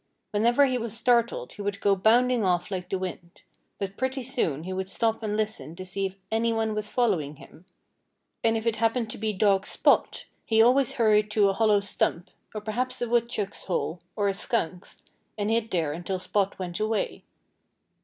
Whenever 0.31 0.65
he 0.65 0.79
was 0.79 0.97
startled 0.97 1.53
he 1.53 1.61
would 1.61 1.79
go 1.79 1.95
bounding 1.95 2.43
off 2.43 2.71
like 2.71 2.89
the 2.89 2.97
wind; 2.97 3.43
but 3.77 3.97
pretty 3.97 4.23
soon 4.23 4.63
he 4.63 4.73
would 4.73 4.89
stop 4.89 5.21
and 5.21 5.37
listen 5.37 5.75
to 5.75 5.85
see 5.85 6.07
if 6.07 6.15
anyone 6.31 6.73
was 6.73 6.89
following 6.89 7.35
him. 7.35 7.65
And 8.43 8.57
if 8.57 8.65
it 8.65 8.77
happened 8.77 9.11
to 9.11 9.19
be 9.19 9.31
dog 9.31 9.67
Spot, 9.67 10.25
he 10.43 10.59
always 10.59 10.93
hurried 10.93 11.29
to 11.29 11.49
a 11.49 11.53
hollow 11.53 11.81
stump, 11.81 12.31
or 12.55 12.61
perhaps 12.61 12.99
a 12.99 13.07
woodchuck's 13.07 13.65
hole 13.65 13.99
or 14.15 14.27
a 14.27 14.33
skunk's 14.33 15.03
and 15.37 15.51
hid 15.51 15.69
there 15.69 15.93
until 15.93 16.17
Spot 16.17 16.57
went 16.57 16.79
away. 16.79 17.23